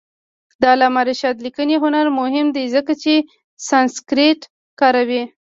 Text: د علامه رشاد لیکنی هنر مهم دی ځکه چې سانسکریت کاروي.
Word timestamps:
د 0.61 0.63
علامه 0.73 1.01
رشاد 1.09 1.35
لیکنی 1.45 1.75
هنر 1.83 2.05
مهم 2.19 2.47
دی 2.55 2.65
ځکه 2.75 2.93
چې 3.03 3.13
سانسکریت 3.67 4.41
کاروي. 4.79 5.23